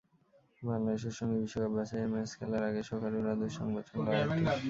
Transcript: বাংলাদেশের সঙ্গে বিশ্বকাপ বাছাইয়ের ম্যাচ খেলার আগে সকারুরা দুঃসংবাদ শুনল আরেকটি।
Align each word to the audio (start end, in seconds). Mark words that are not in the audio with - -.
বাংলাদেশের 0.61 1.13
সঙ্গে 1.17 1.37
বিশ্বকাপ 1.41 1.71
বাছাইয়ের 1.77 2.09
ম্যাচ 2.13 2.29
খেলার 2.37 2.63
আগে 2.69 2.81
সকারুরা 2.91 3.33
দুঃসংবাদ 3.41 3.83
শুনল 3.89 4.07
আরেকটি। 4.11 4.43